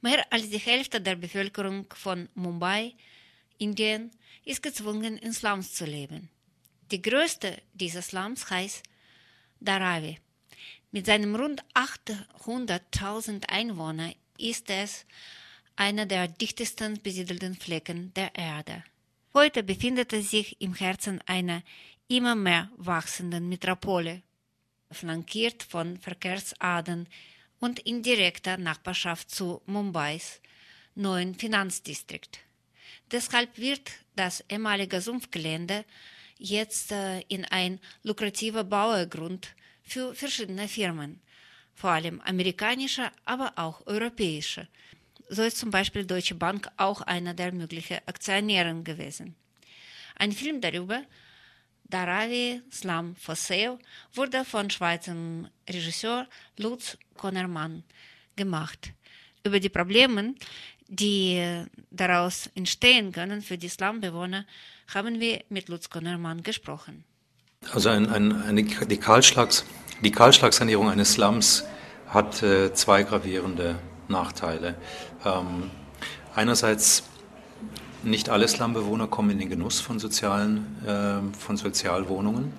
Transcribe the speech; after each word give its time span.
Mehr 0.00 0.24
als 0.30 0.50
die 0.50 0.58
Hälfte 0.58 1.00
der 1.00 1.16
Bevölkerung 1.16 1.86
von 1.94 2.28
Mumbai, 2.34 2.94
Indien, 3.58 4.10
ist 4.44 4.62
gezwungen, 4.62 5.16
in 5.18 5.32
Slums 5.32 5.74
zu 5.74 5.84
leben. 5.84 6.28
Die 6.90 7.02
größte 7.02 7.60
dieser 7.74 8.02
Slums 8.02 8.48
heißt 8.50 8.82
Dharavi. 9.60 10.18
Mit 10.92 11.06
seinem 11.06 11.34
rund 11.34 11.64
800.000 11.74 13.48
Einwohnern 13.48 14.14
ist 14.38 14.70
es 14.70 15.04
einer 15.74 16.06
der 16.06 16.28
dichtesten 16.28 17.02
besiedelten 17.02 17.54
Flecken 17.54 18.14
der 18.14 18.34
Erde. 18.34 18.84
Heute 19.34 19.62
befindet 19.62 20.12
es 20.12 20.30
sich 20.30 20.60
im 20.60 20.74
Herzen 20.74 21.20
einer 21.26 21.62
immer 22.08 22.34
mehr 22.34 22.70
wachsenden 22.76 23.48
Metropole, 23.48 24.22
flankiert 24.90 25.62
von 25.62 25.98
Verkehrsadern 25.98 27.08
und 27.60 27.78
in 27.80 28.02
direkter 28.02 28.56
Nachbarschaft 28.56 29.30
zu 29.30 29.62
Mumbais 29.66 30.40
neuen 30.94 31.34
Finanzdistrikt. 31.34 32.40
Deshalb 33.10 33.56
wird 33.58 33.92
das 34.16 34.44
ehemalige 34.48 35.00
Sumpfgelände 35.00 35.84
jetzt 36.38 36.92
äh, 36.92 37.20
in 37.28 37.44
ein 37.44 37.78
lukrativer 38.02 38.64
Bauergrund 38.64 39.54
für 39.82 40.14
verschiedene 40.14 40.68
Firmen, 40.68 41.20
vor 41.74 41.90
allem 41.90 42.20
amerikanische, 42.22 43.10
aber 43.24 43.52
auch 43.56 43.86
europäische. 43.86 44.66
So 45.28 45.42
ist 45.42 45.58
zum 45.58 45.70
Beispiel 45.70 46.04
Deutsche 46.04 46.34
Bank 46.34 46.68
auch 46.76 47.00
einer 47.02 47.34
der 47.34 47.52
möglichen 47.52 47.98
Aktionären 48.06 48.84
gewesen. 48.84 49.34
Ein 50.16 50.32
Film 50.32 50.60
darüber, 50.60 51.02
Daravi 51.88 52.62
Slum 52.72 53.14
for 53.16 53.36
Sale, 53.36 53.78
wurde 54.14 54.44
von 54.44 54.70
Schweizer 54.70 55.14
Regisseur 55.68 56.26
Lutz 56.58 56.98
Konnermann 57.16 57.84
gemacht. 58.34 58.92
Über 59.44 59.60
die 59.60 59.68
Probleme, 59.68 60.34
die 60.88 61.64
daraus 61.90 62.50
entstehen 62.54 63.12
können 63.12 63.42
für 63.42 63.58
die 63.58 63.68
Slumbewohner, 63.68 64.44
haben 64.92 65.20
wir 65.20 65.42
mit 65.48 65.68
Lutz 65.68 65.88
Konnermann 65.90 66.42
gesprochen. 66.42 67.04
Also 67.72 67.88
ein, 67.88 68.08
ein, 68.08 68.42
eine, 68.42 68.64
die, 68.64 68.96
Kahlschlags, 68.96 69.64
die 70.00 70.12
Kahlschlagsanierung 70.12 70.88
eines 70.88 71.14
Slums 71.14 71.64
hat 72.08 72.42
äh, 72.42 72.72
zwei 72.74 73.02
gravierende 73.02 73.78
Nachteile. 74.08 74.76
Ähm, 75.24 75.70
einerseits 76.34 77.02
nicht 78.06 78.30
alle 78.30 78.48
Slumbewohner 78.48 79.06
kommen 79.06 79.30
in 79.30 79.38
den 79.38 79.50
Genuss 79.50 79.80
von 79.80 79.98
sozialen, 79.98 80.66
äh, 80.86 81.36
von 81.38 81.56
Sozialwohnungen. 81.56 82.52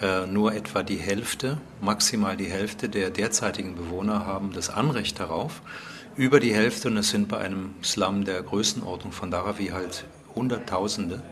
Äh, 0.00 0.26
nur 0.26 0.54
etwa 0.54 0.82
die 0.82 0.96
Hälfte, 0.96 1.58
maximal 1.80 2.36
die 2.36 2.50
Hälfte 2.50 2.88
der 2.88 3.10
derzeitigen 3.10 3.74
Bewohner 3.76 4.26
haben 4.26 4.52
das 4.52 4.70
Anrecht 4.70 5.18
darauf. 5.18 5.62
Über 6.16 6.38
die 6.38 6.54
Hälfte, 6.54 6.88
und 6.88 6.96
es 6.98 7.10
sind 7.10 7.28
bei 7.28 7.38
einem 7.38 7.74
Slum 7.82 8.24
der 8.24 8.42
Größenordnung 8.42 9.12
von 9.12 9.30
Dharavi 9.30 9.68
halt 9.68 10.04
Hunderttausende, 10.34 11.22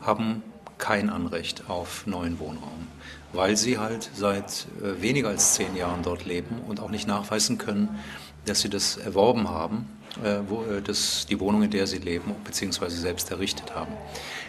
haben 0.00 0.42
kein 0.80 1.10
Anrecht 1.10 1.68
auf 1.68 2.06
neuen 2.06 2.40
Wohnraum, 2.40 2.88
weil 3.32 3.56
sie 3.56 3.78
halt 3.78 4.10
seit 4.14 4.66
äh, 4.82 5.00
weniger 5.00 5.28
als 5.28 5.54
zehn 5.54 5.76
Jahren 5.76 6.02
dort 6.02 6.24
leben 6.24 6.60
und 6.66 6.80
auch 6.80 6.90
nicht 6.90 7.06
nachweisen 7.06 7.58
können, 7.58 8.00
dass 8.46 8.62
sie 8.62 8.70
das 8.70 8.96
erworben 8.96 9.48
haben, 9.48 9.86
äh, 10.24 10.38
wo, 10.48 10.64
äh, 10.64 10.82
das, 10.82 11.26
die 11.26 11.38
Wohnung, 11.38 11.62
in 11.62 11.70
der 11.70 11.86
sie 11.86 11.98
leben, 11.98 12.34
beziehungsweise 12.44 12.98
selbst 12.98 13.30
errichtet 13.30 13.74
haben. 13.74 13.92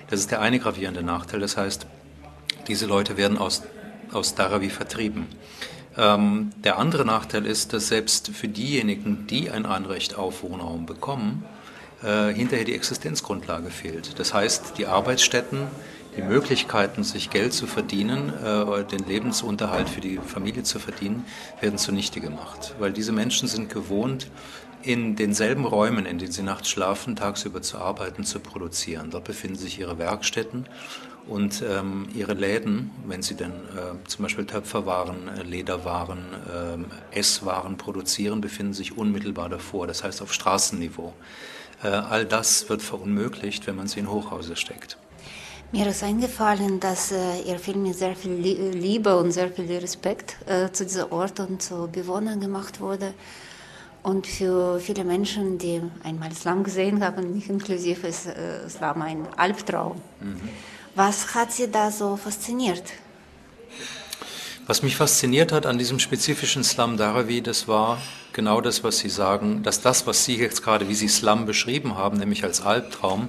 Das 0.09 0.19
ist 0.19 0.31
der 0.31 0.41
eine 0.41 0.59
gravierende 0.59 1.03
Nachteil. 1.03 1.39
Das 1.39 1.57
heißt, 1.57 1.85
diese 2.67 2.85
Leute 2.85 3.17
werden 3.17 3.37
aus, 3.37 3.63
aus 4.11 4.33
Dharavi 4.35 4.69
vertrieben. 4.69 5.27
Ähm, 5.97 6.51
der 6.63 6.77
andere 6.77 7.05
Nachteil 7.05 7.45
ist, 7.45 7.73
dass 7.73 7.89
selbst 7.89 8.29
für 8.29 8.47
diejenigen, 8.47 9.27
die 9.27 9.51
ein 9.51 9.65
Anrecht 9.65 10.17
auf 10.17 10.43
Wohnraum 10.43 10.85
bekommen, 10.85 11.43
äh, 12.03 12.33
hinterher 12.33 12.65
die 12.65 12.75
Existenzgrundlage 12.75 13.69
fehlt. 13.69 14.19
Das 14.19 14.33
heißt, 14.33 14.77
die 14.77 14.87
Arbeitsstätten, 14.87 15.67
die 16.17 16.21
Möglichkeiten, 16.21 17.03
sich 17.03 17.29
Geld 17.29 17.53
zu 17.53 17.67
verdienen, 17.67 18.33
äh, 18.43 18.83
den 18.83 19.07
Lebensunterhalt 19.07 19.87
für 19.87 20.01
die 20.01 20.17
Familie 20.17 20.63
zu 20.63 20.79
verdienen, 20.79 21.25
werden 21.59 21.77
zunichte 21.77 22.19
gemacht. 22.19 22.75
Weil 22.79 22.91
diese 22.91 23.11
Menschen 23.11 23.47
sind 23.47 23.69
gewohnt, 23.69 24.27
in 24.83 25.15
denselben 25.15 25.65
Räumen, 25.65 26.05
in 26.05 26.17
denen 26.17 26.31
sie 26.31 26.43
nachts 26.43 26.69
schlafen, 26.69 27.15
tagsüber 27.15 27.61
zu 27.61 27.77
arbeiten, 27.77 28.23
zu 28.23 28.39
produzieren. 28.39 29.11
Dort 29.11 29.25
befinden 29.25 29.57
sich 29.57 29.79
ihre 29.79 29.97
Werkstätten 29.97 30.65
und 31.27 31.63
ähm, 31.67 32.07
ihre 32.15 32.33
Läden, 32.33 32.91
wenn 33.05 33.21
sie 33.21 33.35
denn 33.35 33.51
äh, 33.51 34.07
zum 34.07 34.23
Beispiel 34.23 34.45
Töpferwaren, 34.45 35.27
äh, 35.27 35.43
Lederwaren, 35.43 36.25
äh, 37.13 37.17
Esswaren 37.17 37.77
produzieren, 37.77 38.41
befinden 38.41 38.73
sich 38.73 38.97
unmittelbar 38.97 39.49
davor, 39.49 39.87
das 39.87 40.03
heißt 40.03 40.21
auf 40.21 40.33
Straßenniveau. 40.33 41.13
Äh, 41.83 41.87
all 41.87 42.25
das 42.25 42.69
wird 42.69 42.81
verunmöglicht, 42.81 43.67
wenn 43.67 43.75
man 43.75 43.87
sie 43.87 43.99
in 43.99 44.09
Hochhäuser 44.09 44.55
steckt. 44.55 44.97
Mir 45.71 45.87
ist 45.87 46.03
eingefallen, 46.03 46.81
dass 46.81 47.13
äh, 47.13 47.41
Ihr 47.45 47.57
Film 47.57 47.83
mit 47.83 47.95
sehr 47.95 48.15
viel 48.15 48.33
Liebe 48.33 49.17
und 49.17 49.31
sehr 49.31 49.49
viel 49.49 49.71
Respekt 49.77 50.35
äh, 50.45 50.69
zu 50.71 50.83
diesem 50.85 51.11
Ort 51.11 51.39
und 51.39 51.61
zu 51.61 51.87
Bewohnern 51.89 52.41
gemacht 52.41 52.81
wurde. 52.81 53.13
Und 54.03 54.27
für 54.27 54.79
viele 54.79 55.03
Menschen, 55.03 55.57
die 55.57 55.81
einmal 56.03 56.31
Islam 56.31 56.63
gesehen 56.63 57.03
haben, 57.03 57.33
mich 57.33 57.49
inklusive, 57.55 58.07
ist 58.07 58.27
äh, 58.27 58.65
Islam 58.65 59.01
ein 59.01 59.27
Albtraum. 59.37 60.01
Mhm. 60.19 60.41
Was 60.95 61.33
hat 61.35 61.53
Sie 61.53 61.71
da 61.71 61.89
so 61.89 62.17
fasziniert? 62.17 62.83
Was 64.71 64.83
mich 64.83 64.95
fasziniert 64.95 65.51
hat 65.51 65.65
an 65.65 65.77
diesem 65.77 65.99
spezifischen 65.99 66.63
Slum 66.63 66.95
Dharavi, 66.95 67.41
das 67.41 67.67
war 67.67 68.01
genau 68.31 68.61
das, 68.61 68.85
was 68.85 68.99
Sie 68.99 69.09
sagen, 69.09 69.63
dass 69.63 69.81
das, 69.81 70.07
was 70.07 70.23
Sie 70.23 70.37
jetzt 70.37 70.63
gerade, 70.63 70.87
wie 70.87 70.95
Sie 70.95 71.09
Slum 71.09 71.45
beschrieben 71.45 71.97
haben, 71.97 72.15
nämlich 72.17 72.45
als 72.45 72.61
Albtraum, 72.61 73.27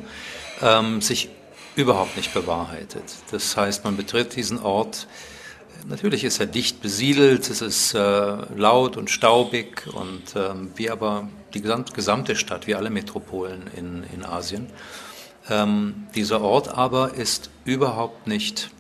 ähm, 0.63 1.01
sich 1.01 1.31
überhaupt 1.75 2.17
nicht 2.17 2.33
bewahrheitet. 2.33 3.03
Das 3.33 3.57
heißt, 3.57 3.83
man 3.83 3.97
betritt 3.97 4.37
diesen 4.37 4.61
Ort, 4.63 5.09
natürlich 5.89 6.23
ist 6.23 6.39
er 6.39 6.47
dicht 6.47 6.81
besiedelt, 6.81 7.51
es 7.51 7.61
ist 7.61 7.93
äh, 7.95 8.37
laut 8.55 8.97
und 8.97 9.11
staubig 9.11 9.89
und 9.93 10.37
ähm, 10.37 10.71
wie 10.77 10.91
aber 10.91 11.29
die 11.55 11.61
gesamte 11.61 12.37
Stadt, 12.37 12.69
wie 12.69 12.77
alle 12.77 12.91
Metropolen 12.91 13.69
in, 13.77 14.05
in 14.15 14.25
Asien. 14.25 14.69
Ähm, 15.51 16.07
dieser 16.15 16.41
Ort 16.41 16.69
aber 16.69 17.15
ist 17.15 17.51
überhaupt 17.65 18.29
nicht 18.29 18.71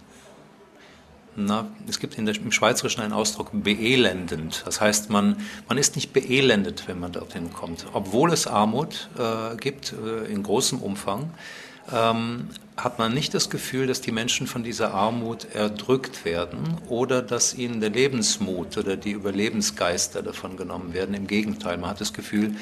na, 1.36 1.66
es 1.88 1.98
gibt 1.98 2.16
der, 2.18 2.36
im 2.36 2.52
Schweizerischen 2.52 3.02
einen 3.02 3.12
Ausdruck 3.12 3.50
beelendend. 3.52 4.62
Das 4.66 4.80
heißt, 4.80 5.10
man, 5.10 5.36
man 5.68 5.78
ist 5.78 5.96
nicht 5.96 6.12
beelendet, 6.12 6.84
wenn 6.86 7.00
man 7.00 7.12
dorthin 7.12 7.52
kommt. 7.52 7.86
Obwohl 7.92 8.32
es 8.32 8.46
Armut 8.46 9.08
äh, 9.18 9.56
gibt 9.56 9.92
äh, 9.92 10.30
in 10.30 10.42
großem 10.42 10.78
Umfang, 10.78 11.30
ähm, 11.92 12.48
hat 12.76 12.98
man 12.98 13.12
nicht 13.12 13.34
das 13.34 13.50
Gefühl, 13.50 13.86
dass 13.86 14.00
die 14.00 14.12
Menschen 14.12 14.46
von 14.46 14.62
dieser 14.62 14.94
Armut 14.94 15.46
erdrückt 15.54 16.24
werden 16.24 16.78
oder 16.88 17.22
dass 17.22 17.54
ihnen 17.54 17.80
der 17.80 17.90
Lebensmut 17.90 18.76
oder 18.78 18.96
die 18.96 19.12
Überlebensgeister 19.12 20.22
davon 20.22 20.56
genommen 20.56 20.94
werden. 20.94 21.14
Im 21.14 21.26
Gegenteil, 21.26 21.78
man 21.78 21.90
hat 21.90 22.00
das 22.00 22.12
Gefühl, 22.12 22.54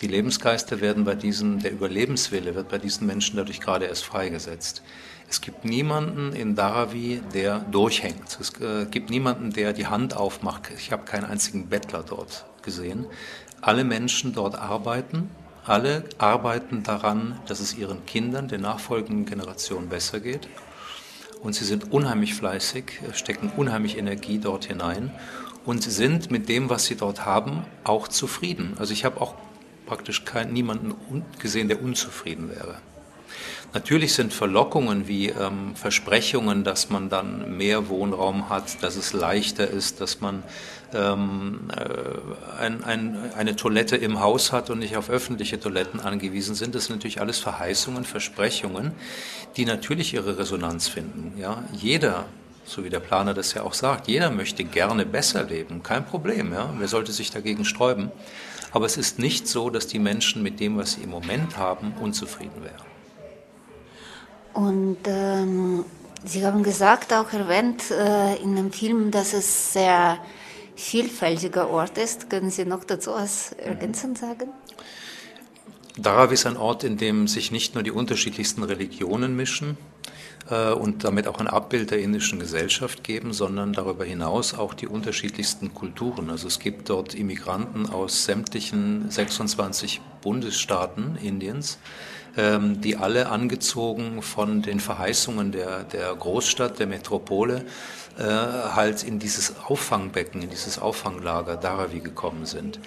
die 0.00 0.06
Lebensgeister 0.06 0.80
werden 0.80 1.04
bei 1.04 1.14
diesen, 1.14 1.58
der 1.58 1.72
Überlebenswille 1.72 2.54
wird 2.54 2.68
bei 2.68 2.78
diesen 2.78 3.06
Menschen 3.06 3.36
dadurch 3.36 3.60
gerade 3.60 3.84
erst 3.84 4.04
freigesetzt. 4.04 4.82
Es 5.28 5.40
gibt 5.40 5.64
niemanden 5.64 6.32
in 6.32 6.56
Dharavi, 6.56 7.22
der 7.34 7.60
durchhängt. 7.60 8.38
Es 8.40 8.50
äh, 8.60 8.86
gibt 8.86 9.10
niemanden, 9.10 9.52
der 9.52 9.72
die 9.72 9.86
Hand 9.86 10.16
aufmacht. 10.16 10.70
Ich 10.76 10.90
habe 10.90 11.04
keinen 11.04 11.24
einzigen 11.24 11.68
Bettler 11.68 12.02
dort 12.02 12.46
gesehen. 12.62 13.06
Alle 13.60 13.84
Menschen 13.84 14.32
dort 14.32 14.56
arbeiten. 14.56 15.30
Alle 15.64 16.04
arbeiten 16.18 16.82
daran, 16.82 17.38
dass 17.46 17.60
es 17.60 17.76
ihren 17.76 18.06
Kindern, 18.06 18.48
den 18.48 18.62
nachfolgenden 18.62 19.26
Generationen 19.26 19.88
besser 19.88 20.18
geht. 20.18 20.48
Und 21.42 21.54
sie 21.54 21.64
sind 21.64 21.92
unheimlich 21.92 22.34
fleißig, 22.34 23.00
stecken 23.12 23.52
unheimlich 23.56 23.98
Energie 23.98 24.38
dort 24.38 24.64
hinein 24.64 25.12
und 25.64 25.82
sind 25.82 26.30
mit 26.30 26.48
dem, 26.48 26.70
was 26.70 26.86
sie 26.86 26.96
dort 26.96 27.24
haben, 27.24 27.64
auch 27.84 28.08
zufrieden. 28.08 28.74
Also 28.78 28.92
ich 28.92 29.04
habe 29.04 29.20
auch 29.20 29.34
praktisch 29.90 30.24
kein, 30.24 30.52
niemanden 30.52 30.94
gesehen, 31.40 31.66
der 31.66 31.82
unzufrieden 31.82 32.48
wäre. 32.48 32.76
Natürlich 33.74 34.14
sind 34.14 34.32
Verlockungen 34.32 35.08
wie 35.08 35.30
ähm, 35.30 35.74
Versprechungen, 35.74 36.62
dass 36.62 36.90
man 36.90 37.08
dann 37.08 37.56
mehr 37.56 37.88
Wohnraum 37.88 38.48
hat, 38.50 38.84
dass 38.84 38.94
es 38.94 39.12
leichter 39.12 39.68
ist, 39.68 40.00
dass 40.00 40.20
man 40.20 40.44
ähm, 40.94 41.62
äh, 41.76 42.62
ein, 42.62 42.84
ein, 42.84 43.32
eine 43.36 43.56
Toilette 43.56 43.96
im 43.96 44.20
Haus 44.20 44.52
hat 44.52 44.70
und 44.70 44.78
nicht 44.78 44.96
auf 44.96 45.10
öffentliche 45.10 45.58
Toiletten 45.58 45.98
angewiesen 45.98 46.54
sind. 46.54 46.76
Das 46.76 46.84
sind 46.84 46.94
natürlich 46.94 47.20
alles 47.20 47.40
Verheißungen, 47.40 48.04
Versprechungen, 48.04 48.92
die 49.56 49.64
natürlich 49.64 50.14
ihre 50.14 50.38
Resonanz 50.38 50.86
finden. 50.86 51.36
Ja? 51.36 51.64
Jeder 51.72 52.26
so 52.64 52.84
wie 52.84 52.90
der 52.90 53.00
Planer 53.00 53.34
das 53.34 53.54
ja 53.54 53.62
auch 53.62 53.74
sagt, 53.74 54.06
jeder 54.06 54.30
möchte 54.30 54.62
gerne 54.62 55.04
besser 55.04 55.42
leben, 55.42 55.82
kein 55.82 56.06
Problem, 56.06 56.52
ja. 56.52 56.72
Wer 56.78 56.86
sollte 56.86 57.10
sich 57.10 57.32
dagegen 57.32 57.64
sträuben? 57.64 58.12
Aber 58.72 58.86
es 58.86 58.96
ist 58.96 59.18
nicht 59.18 59.48
so, 59.48 59.70
dass 59.70 59.86
die 59.86 59.98
Menschen 59.98 60.42
mit 60.42 60.60
dem, 60.60 60.76
was 60.76 60.92
sie 60.92 61.02
im 61.02 61.10
Moment 61.10 61.56
haben, 61.56 61.92
unzufrieden 62.00 62.62
wären. 62.62 62.90
Und 64.52 64.98
ähm, 65.06 65.84
Sie 66.22 66.44
haben 66.44 66.62
gesagt, 66.62 67.14
auch 67.14 67.32
erwähnt 67.32 67.90
äh, 67.90 68.36
in 68.42 68.54
dem 68.54 68.72
Film, 68.72 69.10
dass 69.10 69.32
es 69.32 69.72
sehr 69.72 70.18
vielfältiger 70.76 71.70
Ort 71.70 71.96
ist. 71.96 72.28
Können 72.28 72.50
Sie 72.50 72.64
noch 72.66 72.84
dazu 72.84 73.12
was 73.12 73.52
ergänzend 73.52 74.18
sagen? 74.18 74.50
Dharavi 75.96 76.34
ist 76.34 76.46
ein 76.46 76.56
Ort, 76.56 76.84
in 76.84 76.98
dem 76.98 77.26
sich 77.26 77.50
nicht 77.50 77.74
nur 77.74 77.82
die 77.82 77.90
unterschiedlichsten 77.90 78.62
Religionen 78.62 79.34
mischen, 79.34 79.78
und 80.48 81.04
damit 81.04 81.28
auch 81.28 81.38
ein 81.38 81.46
Abbild 81.46 81.90
der 81.90 82.00
indischen 82.00 82.40
Gesellschaft 82.40 83.04
geben, 83.04 83.32
sondern 83.32 83.72
darüber 83.72 84.04
hinaus 84.04 84.54
auch 84.54 84.74
die 84.74 84.88
unterschiedlichsten 84.88 85.74
Kulturen. 85.74 86.28
Also 86.28 86.48
es 86.48 86.58
gibt 86.58 86.88
dort 86.88 87.14
Immigranten 87.14 87.86
aus 87.86 88.24
sämtlichen 88.24 89.10
26 89.10 90.00
Bundesstaaten 90.22 91.16
Indiens, 91.22 91.78
ähm, 92.36 92.80
die 92.80 92.96
alle 92.96 93.28
angezogen 93.28 94.22
von 94.22 94.62
den 94.62 94.80
Verheißungen 94.80 95.52
der, 95.52 95.84
der 95.84 96.14
Großstadt, 96.14 96.78
der 96.78 96.86
Metropole, 96.86 97.64
äh, 98.18 98.22
halt 98.24 99.02
in 99.04 99.18
dieses 99.18 99.54
Auffangbecken, 99.66 100.42
in 100.42 100.50
dieses 100.50 100.78
Auffanglager 100.78 101.56
Dharavi 101.56 102.00
gekommen 102.00 102.46
sind 102.46 102.80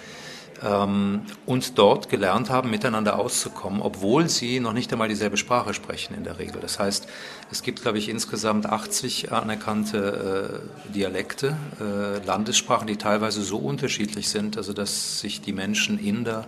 ähm, 0.62 1.22
und 1.46 1.78
dort 1.78 2.08
gelernt 2.08 2.50
haben, 2.50 2.70
miteinander 2.70 3.18
auszukommen, 3.18 3.82
obwohl 3.82 4.28
sie 4.28 4.60
noch 4.60 4.72
nicht 4.72 4.92
einmal 4.92 5.08
dieselbe 5.08 5.36
Sprache 5.36 5.74
sprechen 5.74 6.14
in 6.14 6.24
der 6.24 6.38
Regel. 6.38 6.60
Das 6.60 6.78
heißt, 6.78 7.06
es 7.50 7.62
gibt, 7.62 7.82
glaube 7.82 7.98
ich, 7.98 8.08
insgesamt 8.08 8.66
80 8.66 9.32
anerkannte 9.32 10.62
äh, 10.88 10.92
Dialekte, 10.92 11.56
äh, 11.80 12.24
Landessprachen, 12.24 12.86
die 12.86 12.96
teilweise 12.96 13.42
so 13.42 13.58
unterschiedlich 13.58 14.28
sind, 14.28 14.56
also 14.56 14.72
dass 14.72 15.20
sich 15.20 15.40
die 15.40 15.52
Menschen 15.52 15.98
Inder, 15.98 16.46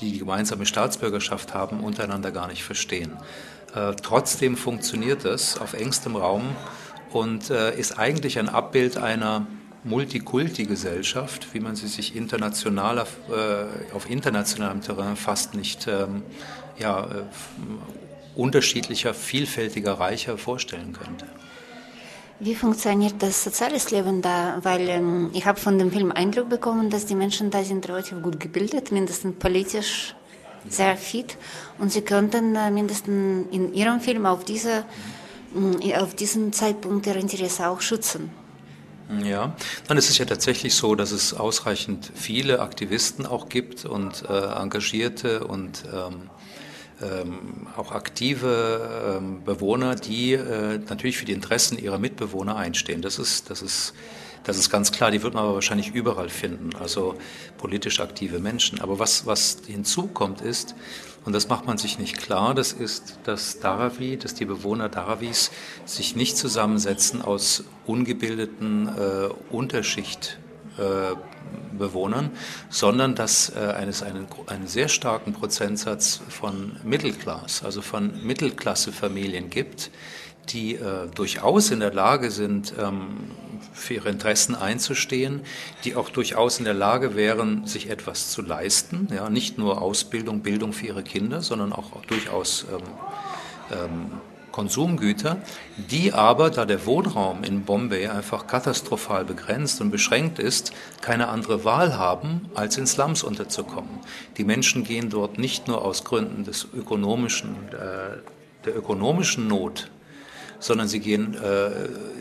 die 0.00 0.12
die 0.12 0.18
gemeinsame 0.18 0.66
Staatsbürgerschaft 0.66 1.54
haben, 1.54 1.80
untereinander 1.80 2.30
gar 2.30 2.48
nicht 2.48 2.64
verstehen. 2.64 3.12
Äh, 3.74 3.94
trotzdem 4.02 4.56
funktioniert 4.56 5.24
das 5.24 5.58
auf 5.58 5.74
engstem 5.74 6.16
Raum 6.16 6.56
und 7.12 7.50
äh, 7.50 7.76
ist 7.78 7.98
eigentlich 7.98 8.38
ein 8.38 8.48
Abbild 8.48 8.96
einer 8.96 9.46
Multikulti-Gesellschaft, 9.84 11.54
wie 11.54 11.60
man 11.60 11.74
sie 11.74 11.88
sich 11.88 12.14
international 12.14 12.98
auf, 12.98 13.16
äh, 13.30 13.94
auf 13.94 14.10
internationalem 14.10 14.82
Terrain 14.82 15.16
fast 15.16 15.54
nicht 15.54 15.86
ähm, 15.86 16.22
ja, 16.78 17.04
äh, 17.04 17.22
unterschiedlicher, 18.36 19.14
vielfältiger, 19.14 19.94
reicher 19.94 20.36
vorstellen 20.36 20.92
könnte. 20.92 21.26
Wie 22.40 22.54
funktioniert 22.54 23.16
das 23.18 23.44
soziales 23.44 23.90
Leben 23.90 24.22
da? 24.22 24.58
Weil 24.62 24.88
ähm, 24.88 25.30
ich 25.34 25.44
habe 25.44 25.60
von 25.60 25.78
dem 25.78 25.90
Film 25.90 26.10
Eindruck 26.10 26.48
bekommen, 26.48 26.88
dass 26.88 27.04
die 27.06 27.14
Menschen 27.14 27.50
da 27.50 27.62
sind 27.62 27.86
relativ 27.88 28.22
gut 28.22 28.40
gebildet, 28.40 28.92
mindestens 28.92 29.36
politisch 29.38 30.14
sehr 30.68 30.96
fit 30.96 31.36
und 31.78 31.90
sie 31.90 32.02
könnten 32.02 32.54
äh, 32.54 32.70
mindestens 32.70 33.46
in 33.50 33.72
ihrem 33.74 34.00
Film 34.00 34.26
auf, 34.26 34.44
diese, 34.44 34.84
äh, 35.82 35.96
auf 35.96 36.14
diesen 36.14 36.52
Zeitpunkt 36.52 37.06
ihr 37.06 37.16
Interesse 37.16 37.68
auch 37.68 37.80
schützen. 37.80 38.30
Ja, 39.24 39.56
dann 39.88 39.98
ist 39.98 40.08
es 40.08 40.18
ja 40.18 40.24
tatsächlich 40.24 40.74
so, 40.74 40.94
dass 40.94 41.10
es 41.10 41.34
ausreichend 41.34 42.10
viele 42.14 42.60
Aktivisten 42.60 43.26
auch 43.26 43.48
gibt 43.48 43.84
und 43.84 44.24
äh, 44.28 44.32
engagierte 44.32 45.44
und 45.44 45.82
ähm, 45.92 46.30
ähm, 47.02 47.66
auch 47.76 47.92
aktive 47.92 49.16
ähm, 49.18 49.42
Bewohner, 49.44 49.96
die 49.96 50.34
äh, 50.34 50.78
natürlich 50.88 51.16
für 51.18 51.24
die 51.24 51.32
Interessen 51.32 51.78
ihrer 51.78 51.98
Mitbewohner 51.98 52.56
einstehen. 52.56 53.02
Das 53.02 53.18
ist, 53.18 53.50
das 53.50 53.62
ist, 53.62 53.94
das 54.44 54.58
ist 54.58 54.70
ganz 54.70 54.92
klar. 54.92 55.10
Die 55.10 55.22
wird 55.22 55.34
man 55.34 55.44
aber 55.44 55.54
wahrscheinlich 55.54 55.94
überall 55.94 56.28
finden. 56.28 56.70
Also 56.78 57.16
politisch 57.58 58.00
aktive 58.00 58.38
Menschen. 58.38 58.80
Aber 58.80 58.98
was, 58.98 59.26
was 59.26 59.58
hinzukommt 59.66 60.40
ist, 60.40 60.74
und 61.24 61.34
das 61.34 61.48
macht 61.48 61.66
man 61.66 61.76
sich 61.76 61.98
nicht 61.98 62.16
klar, 62.16 62.54
das 62.54 62.72
ist, 62.72 63.18
dass 63.24 63.58
Dharavi, 63.60 64.16
dass 64.16 64.32
die 64.34 64.46
Bewohner 64.46 64.88
Dharavis 64.88 65.50
sich 65.84 66.16
nicht 66.16 66.38
zusammensetzen 66.38 67.20
aus 67.20 67.64
ungebildeten 67.84 68.88
äh, 68.88 69.28
Unterschichtbewohnern, 69.50 72.26
äh, 72.26 72.30
sondern 72.70 73.14
dass 73.14 73.50
äh, 73.50 73.84
es 73.86 74.02
einen, 74.02 74.28
einen 74.46 74.66
sehr 74.66 74.88
starken 74.88 75.34
Prozentsatz 75.34 76.22
von 76.30 76.80
Mittelklasse, 76.84 77.66
also 77.66 77.82
von 77.82 78.24
Mittelklassefamilien 78.24 79.50
gibt, 79.50 79.90
die 80.48 80.76
äh, 80.76 81.06
durchaus 81.14 81.70
in 81.70 81.80
der 81.80 81.92
Lage 81.92 82.30
sind, 82.30 82.72
ähm, 82.78 83.30
für 83.80 83.94
ihre 83.94 84.08
Interessen 84.08 84.54
einzustehen, 84.54 85.40
die 85.84 85.96
auch 85.96 86.10
durchaus 86.10 86.58
in 86.58 86.64
der 86.64 86.74
Lage 86.74 87.16
wären, 87.16 87.66
sich 87.66 87.90
etwas 87.90 88.30
zu 88.30 88.42
leisten, 88.42 89.08
ja, 89.14 89.30
nicht 89.30 89.58
nur 89.58 89.82
Ausbildung, 89.82 90.40
Bildung 90.40 90.72
für 90.72 90.86
ihre 90.86 91.02
Kinder, 91.02 91.42
sondern 91.42 91.72
auch, 91.72 91.90
durchaus 92.06 92.66
ähm, 92.72 92.82
ähm, 93.72 94.12
Konsumgüter, 94.52 95.38
die 95.76 96.12
aber, 96.12 96.50
da 96.50 96.64
der 96.64 96.84
Wohnraum 96.86 97.44
in 97.44 97.64
Bombay 97.64 98.08
einfach 98.08 98.46
katastrophal 98.46 99.24
begrenzt 99.24 99.80
und 99.80 99.90
beschränkt 99.90 100.38
ist, 100.38 100.72
keine 101.00 101.28
andere 101.28 101.64
Wahl 101.64 101.96
haben, 101.96 102.48
als 102.54 102.76
in 102.76 102.86
Slums 102.86 103.22
unterzukommen. 103.22 104.00
Die 104.36 104.44
Menschen 104.44 104.84
gehen 104.84 105.08
dort 105.08 105.38
nicht 105.38 105.68
nur 105.68 105.84
aus 105.84 106.04
Gründen 106.04 106.44
des 106.44 106.66
ökonomischen, 106.74 107.54
äh, 107.68 108.18
der 108.64 108.76
ökonomischen 108.76 109.46
Not 109.46 109.90
sondern 110.60 110.86
sie 110.86 111.00
gehen 111.00 111.34
äh, 111.34 111.70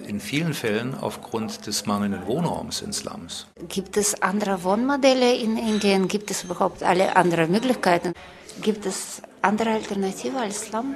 in 0.07 0.19
vielen 0.19 0.53
Fällen 0.53 0.95
aufgrund 0.95 1.67
des 1.67 1.85
mangelnden 1.85 2.25
Wohnraums 2.25 2.81
ins 2.81 2.99
Slums. 2.99 3.45
Gibt 3.67 3.97
es 3.97 4.21
andere 4.21 4.63
Wohnmodelle 4.63 5.35
in 5.35 5.57
Indien? 5.57 6.07
Gibt 6.07 6.31
es 6.31 6.43
überhaupt 6.43 6.81
alle 6.81 7.15
anderen 7.15 7.51
Möglichkeiten? 7.51 8.13
Gibt 8.61 8.85
es 8.85 9.21
andere 9.41 9.71
Alternativen 9.71 10.37
als 10.37 10.61
Slum? 10.61 10.95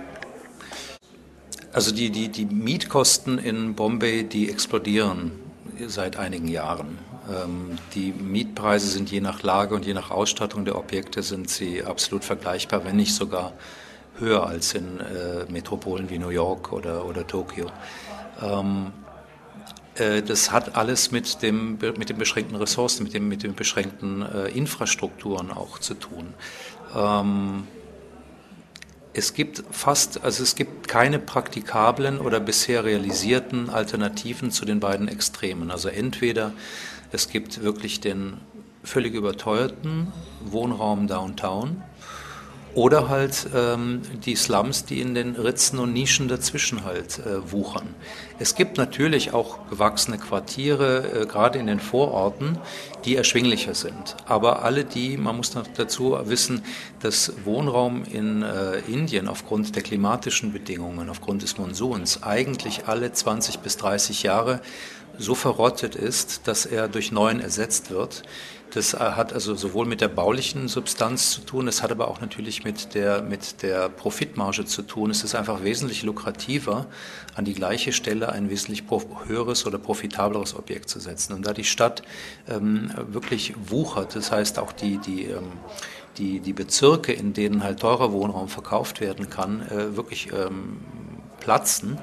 Also 1.72 1.94
die, 1.94 2.10
die, 2.10 2.30
die 2.30 2.46
Mietkosten 2.46 3.38
in 3.38 3.76
Bombay, 3.76 4.24
die 4.24 4.50
explodieren 4.50 5.32
seit 5.88 6.18
einigen 6.18 6.48
Jahren. 6.48 6.98
Ähm, 7.32 7.78
die 7.96 8.12
Mietpreise 8.12 8.88
sind 8.88 9.12
je 9.12 9.22
nach 9.22 9.44
Lage 9.44 9.76
und 9.76 9.86
je 9.86 9.94
nach 9.94 10.12
Ausstattung 10.12 10.66
der 10.66 10.78
Objekte 10.78 11.24
sind 11.24 11.50
sie 11.50 11.84
absolut 11.84 12.24
vergleichbar, 12.24 12.86
wenn 12.86 12.96
nicht 12.96 13.16
sogar 13.16 13.54
höher 14.20 14.46
als 14.46 14.74
in 14.74 15.00
äh, 15.00 15.52
Metropolen 15.52 16.10
wie 16.10 16.20
New 16.20 16.30
York 16.30 16.72
oder, 16.72 17.06
oder 17.06 17.26
Tokio. 17.26 17.68
Ähm, 18.42 18.92
äh, 19.96 20.22
das 20.22 20.52
hat 20.52 20.76
alles 20.76 21.12
mit, 21.12 21.42
dem, 21.42 21.78
mit 21.98 22.10
den 22.10 22.18
beschränkten 22.18 22.56
Ressourcen, 22.56 23.04
mit, 23.04 23.14
dem, 23.14 23.28
mit 23.28 23.44
den 23.44 23.56
beschränkten 23.56 24.22
äh, 24.22 24.48
Infrastrukturen 24.50 25.52
auch 25.52 25.80
zu 25.80 25.94
tun. 25.94 26.34
Ähm, 26.96 27.68
es 29.16 29.34
gibt 29.36 29.64
fast, 29.70 30.24
also 30.24 30.42
es 30.42 30.56
gibt 30.56 30.88
keine 30.88 31.20
praktikablen 31.20 32.20
oder 32.20 32.40
bisher 32.40 32.84
realisierten 32.84 33.70
Alternativen 33.70 34.50
zu 34.50 34.66
den 34.66 34.80
beiden 34.80 35.08
Extremen. 35.08 35.70
Also 35.70 35.90
entweder 35.90 36.52
es 37.12 37.30
gibt 37.30 37.62
wirklich 37.62 38.00
den 38.02 38.38
völlig 38.84 39.14
überteuerten 39.14 40.12
Wohnraum 40.44 41.08
Downtown, 41.08 41.84
oder 42.76 43.10
halt 43.10 43.48
ähm, 43.56 44.02
die 44.26 44.36
Slums, 44.36 44.86
die 44.86 45.02
in 45.02 45.14
den 45.14 45.36
Ritzen 45.36 45.80
und 45.80 45.94
Nischen 45.94 46.28
dazwischen 46.28 46.86
halt 46.86 47.20
äh, 47.20 47.52
wuchern. 47.52 47.94
Es 48.40 48.56
gibt 48.56 48.78
natürlich 48.78 49.34
auch 49.34 49.70
gewachsene 49.70 50.18
Quartiere, 50.18 51.22
äh, 51.22 51.26
gerade 51.26 51.60
in 51.60 51.68
den 51.68 51.80
Vororten, 51.80 52.58
die 53.06 53.16
erschwinglicher 53.16 53.76
sind. 53.76 54.16
Aber 54.26 54.64
alle 54.64 54.86
die, 54.86 55.18
man 55.18 55.38
muss 55.38 55.54
noch 55.54 55.68
dazu 55.68 56.18
wissen, 56.26 56.64
dass 57.02 57.34
Wohnraum 57.46 58.04
in 58.06 58.42
äh, 58.42 58.80
Indien 58.88 59.28
aufgrund 59.28 59.76
der 59.76 59.84
klimatischen 59.84 60.52
Bedingungen, 60.52 61.10
aufgrund 61.10 61.44
des 61.44 61.58
Monsuns, 61.58 62.24
eigentlich 62.24 62.88
alle 62.88 63.12
20 63.12 63.60
bis 63.60 63.78
30 63.78 64.24
Jahre 64.24 64.62
so 65.18 65.36
verrottet 65.36 65.96
ist, 65.96 66.48
dass 66.48 66.66
er 66.66 66.88
durch 66.88 67.12
neuen 67.12 67.40
ersetzt 67.40 67.92
wird. 67.92 68.24
Das 68.74 68.96
hat 68.96 69.34
also 69.34 69.54
sowohl 69.54 69.86
mit 69.86 70.02
der 70.02 70.08
baulichen 70.08 70.68
Substanz 70.68 71.30
zu 71.30 71.42
tun, 71.42 71.68
es 71.68 71.84
hat 71.84 71.92
aber 71.92 72.08
auch 72.08 72.22
natürlich 72.22 72.64
mit 72.64 72.96
der, 72.96 73.22
mit 73.22 73.62
der 73.62 73.88
Profitmarge 73.88 74.66
zu 74.66 74.82
tun. 74.82 75.12
Es 75.12 75.24
ist 75.24 75.36
einfach 75.36 75.64
wesentlich 75.64 76.02
lukrativer, 76.02 76.88
an 77.36 77.46
die 77.46 77.54
gleiche 77.54 77.92
Stelle 77.92 78.32
ein 78.32 78.50
wesentlich 78.50 78.84
höheres 79.28 79.68
oder 79.68 79.78
profitableres 79.78 80.56
Objekt 80.56 80.90
zu 80.90 81.00
setzen. 81.00 81.34
Und 81.34 81.46
da 81.46 81.54
die 81.54 81.66
Stadt 81.66 82.02
ähm, 82.50 82.92
wirklich 83.10 83.54
wuchert, 83.64 84.16
das 84.16 84.32
heißt 84.32 84.58
auch 84.58 84.72
die, 84.72 84.98
die, 84.98 85.26
ähm, 85.26 85.52
die, 86.18 86.40
die 86.40 86.54
Bezirke, 86.54 87.14
in 87.14 87.34
denen 87.34 87.64
halt 87.64 87.80
teurer 87.80 88.12
Wohnraum 88.12 88.48
verkauft 88.48 89.02
werden 89.02 89.30
kann, 89.30 89.62
äh, 89.70 89.96
wirklich 89.96 90.34
ähm, 90.34 90.80
platzen, 91.44 92.00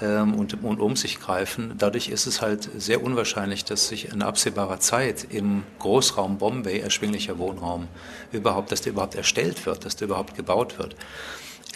ähm, 0.00 0.34
und, 0.34 0.62
und 0.62 0.80
um 0.80 0.96
sich 0.96 1.20
greifen. 1.20 1.74
Dadurch 1.78 2.08
ist 2.08 2.26
es 2.26 2.40
halt 2.40 2.68
sehr 2.76 3.02
unwahrscheinlich, 3.02 3.64
dass 3.64 3.88
sich 3.88 4.12
in 4.12 4.22
absehbarer 4.22 4.80
Zeit 4.80 5.26
im 5.30 5.62
Großraum 5.78 6.38
Bombay 6.38 6.80
erschwinglicher 6.80 7.38
Wohnraum 7.38 7.88
überhaupt, 8.32 8.72
dass 8.72 8.80
der 8.80 8.92
überhaupt 8.92 9.14
erstellt 9.14 9.66
wird, 9.66 9.84
dass 9.84 9.96
der 9.96 10.08
überhaupt 10.08 10.34
gebaut 10.34 10.78
wird. 10.78 10.96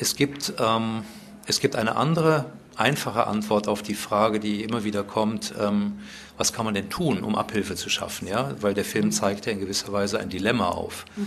Es 0.01 0.17
gibt, 0.17 0.55
ähm, 0.59 1.05
es 1.47 1.61
gibt 1.61 1.77
eine 1.77 1.97
andere 1.97 2.47
einfache 2.79 3.27
Antwort 3.27 3.69
auf 3.69 3.83
die 3.83 3.95
Frage, 3.95 4.41
die 4.41 4.63
immer 4.63 4.85
wieder 4.85 5.03
kommt, 5.03 5.55
ähm, 5.61 5.99
was 6.37 6.53
kann 6.53 6.65
man 6.65 6.75
denn 6.75 6.89
tun, 6.89 7.25
um 7.25 7.35
Abhilfe 7.35 7.75
zu 7.75 7.91
schaffen? 7.91 8.29
Ja? 8.29 8.55
Weil 8.61 8.75
der 8.75 8.85
Film 8.85 9.11
zeigt 9.11 9.47
ja 9.47 9.53
in 9.53 9.61
gewisser 9.61 9.93
Weise 9.93 10.21
ein 10.21 10.29
Dilemma 10.29 10.69
auf 10.69 11.05
mhm. 11.17 11.27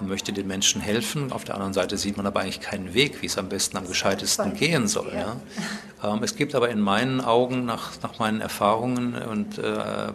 und 0.00 0.08
möchte 0.08 0.32
den 0.32 0.48
Menschen 0.48 0.80
helfen. 0.80 1.30
Auf 1.32 1.44
der 1.44 1.54
anderen 1.54 1.72
Seite 1.72 1.96
sieht 1.96 2.16
man 2.16 2.26
aber 2.26 2.40
eigentlich 2.40 2.60
keinen 2.60 2.92
Weg, 2.92 3.22
wie 3.22 3.26
es 3.26 3.38
am 3.38 3.48
besten, 3.48 3.76
am 3.76 3.86
gescheitesten 3.86 4.54
gehen 4.54 4.88
soll. 4.88 5.12
Ja. 5.14 5.36
Ähm, 6.02 6.22
es 6.24 6.34
gibt 6.34 6.54
aber 6.56 6.68
in 6.70 6.80
meinen 6.80 7.20
Augen, 7.20 7.64
nach, 7.64 7.92
nach 8.02 8.18
meinen 8.18 8.40
Erfahrungen 8.40 9.14
und 9.14 9.58
äh, 9.58 10.12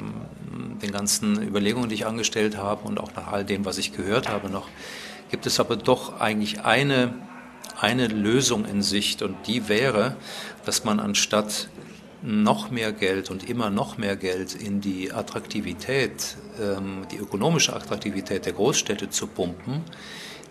den 0.82 0.92
ganzen 0.92 1.42
Überlegungen, 1.42 1.88
die 1.88 1.96
ich 1.96 2.06
angestellt 2.06 2.58
habe 2.58 2.88
und 2.88 3.00
auch 3.00 3.16
nach 3.16 3.32
all 3.32 3.46
dem, 3.46 3.64
was 3.64 3.78
ich 3.78 3.94
gehört 3.94 4.30
habe 4.30 4.50
noch, 4.50 4.68
gibt 5.32 5.46
es 5.46 5.60
aber 5.60 5.78
doch 5.78 6.20
eigentlich 6.20 6.66
eine, 6.66 7.14
eine 7.84 8.08
Lösung 8.08 8.64
in 8.64 8.82
Sicht 8.82 9.22
und 9.22 9.46
die 9.46 9.68
wäre, 9.68 10.16
dass 10.66 10.86
man 10.86 11.02
anstatt 11.02 11.68
noch 12.22 12.72
mehr 12.72 12.94
Geld 12.94 13.30
und 13.30 13.50
immer 13.50 13.70
noch 13.70 13.98
mehr 13.98 14.16
Geld 14.16 14.56
in 14.56 14.80
die 14.80 15.12
Attraktivität, 15.12 16.38
ähm, 16.62 17.06
die 17.12 17.18
ökonomische 17.18 17.76
Attraktivität 17.76 18.46
der 18.46 18.54
Großstädte 18.54 19.10
zu 19.10 19.28
pumpen, 19.28 19.82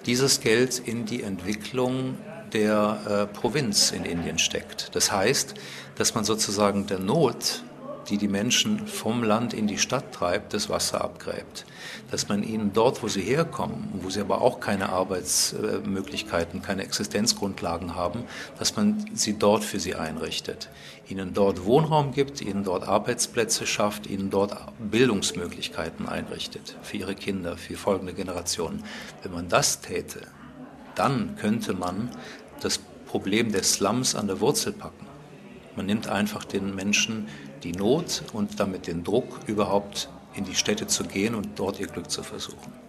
dieses 0.05 0.41
Geld 0.41 0.79
in 0.79 1.07
die 1.07 1.23
Entwicklung 1.23 2.19
der 2.53 3.29
äh, 3.33 3.35
Provinz 3.35 3.93
in 3.93 4.05
Indien 4.05 4.39
steckt. 4.39 4.95
Das 4.95 5.11
heißt, 5.11 5.55
dass 5.97 6.15
man 6.15 6.25
sozusagen 6.25 6.87
der 6.87 6.99
Not 6.99 7.63
die 8.09 8.19
die 8.19 8.29
Menschen 8.29 8.87
vom 8.87 9.23
Land 9.23 9.55
in 9.55 9.67
die 9.67 9.79
Stadt 9.79 10.13
treibt, 10.13 10.55
das 10.55 10.69
Wasser 10.69 11.03
abgräbt. 11.03 11.65
Dass 12.11 12.29
man 12.29 12.43
ihnen 12.43 12.73
dort, 12.73 13.03
wo 13.03 13.09
sie 13.09 13.23
herkommen, 13.23 13.89
wo 13.95 14.11
sie 14.11 14.21
aber 14.21 14.41
auch 14.41 14.61
keine 14.61 14.91
Arbeitsmöglichkeiten, 14.91 16.63
keine 16.63 16.83
Existenzgrundlagen 16.83 17.95
haben, 17.95 18.25
dass 18.59 18.77
man 18.77 19.05
sie 19.15 19.39
dort 19.39 19.65
für 19.65 19.81
sie 19.81 19.95
einrichtet. 19.95 20.69
Ihnen 21.09 21.35
dort 21.35 21.65
Wohnraum 21.65 22.13
gibt, 22.13 22.41
ihnen 22.41 22.65
dort 22.65 22.87
Arbeitsplätze 22.87 23.67
schafft, 23.67 24.07
ihnen 24.07 24.31
dort 24.31 24.57
Bildungsmöglichkeiten 24.79 26.09
einrichtet 26.09 26.77
für 26.83 26.97
ihre 26.97 27.15
Kinder, 27.15 27.57
für 27.57 27.77
folgende 27.77 28.15
Generationen. 28.15 28.85
Wenn 29.23 29.33
man 29.33 29.49
das 29.49 29.81
täte, 29.81 30.23
dann 30.95 31.37
könnte 31.37 31.75
man 31.75 32.11
das 32.61 32.79
Problem 33.07 33.53
des 33.53 33.75
Slums 33.75 34.15
an 34.15 34.27
der 34.27 34.41
Wurzel 34.41 34.73
packen. 34.73 35.07
Man 35.77 35.87
nimmt 35.87 36.09
einfach 36.09 36.45
den 36.45 36.75
Menschen 36.75 37.29
die 37.63 37.73
Not 37.73 38.23
und 38.33 38.59
damit 38.59 38.87
den 38.87 39.05
Druck, 39.05 39.41
überhaupt 39.47 40.09
in 40.35 40.45
die 40.45 40.55
Städte 40.55 40.87
zu 40.87 41.05
gehen 41.05 41.35
und 41.35 41.59
dort 41.59 41.81
ihr 41.81 41.87
Glück 41.87 42.11
zu 42.11 42.23
versuchen. 42.23 42.82